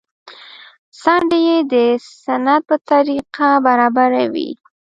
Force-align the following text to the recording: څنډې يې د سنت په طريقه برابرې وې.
څنډې 1.01 1.39
يې 1.47 1.57
د 1.71 1.73
سنت 2.23 2.61
په 2.69 2.75
طريقه 2.89 3.47
برابرې 3.65 4.25
وې. 4.33 4.49